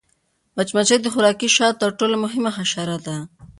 مچمچۍ 0.57 0.97
د 1.01 1.07
خوراکي 1.13 1.49
شاتو 1.55 1.77
تر 1.81 1.89
ټولو 1.99 2.15
مهمه 2.23 2.51
حشره 2.57 2.97
ده 3.05 3.17